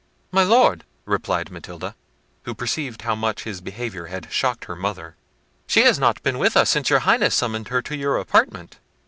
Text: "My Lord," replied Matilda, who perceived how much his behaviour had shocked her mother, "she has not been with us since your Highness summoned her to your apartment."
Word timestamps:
"My 0.31 0.41
Lord," 0.41 0.83
replied 1.05 1.51
Matilda, 1.51 1.95
who 2.45 2.55
perceived 2.55 3.03
how 3.03 3.13
much 3.13 3.43
his 3.43 3.61
behaviour 3.61 4.07
had 4.07 4.31
shocked 4.31 4.65
her 4.65 4.75
mother, 4.75 5.15
"she 5.67 5.83
has 5.83 5.99
not 5.99 6.23
been 6.23 6.39
with 6.39 6.57
us 6.57 6.71
since 6.71 6.89
your 6.89 7.01
Highness 7.01 7.35
summoned 7.35 7.67
her 7.67 7.83
to 7.83 7.95
your 7.95 8.17
apartment." 8.17 8.79